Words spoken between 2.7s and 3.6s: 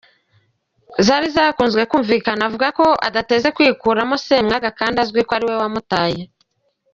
ko adateze